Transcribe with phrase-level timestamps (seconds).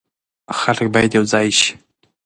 [0.59, 1.71] خلک باید یو ځای شي.